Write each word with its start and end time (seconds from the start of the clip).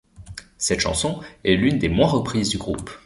Cette 0.57 0.79
chanson 0.79 1.19
est 1.45 1.53
l'une 1.55 1.77
des 1.77 1.87
moins 1.87 2.07
reprises 2.07 2.49
du 2.49 2.57
groupe. 2.57 2.89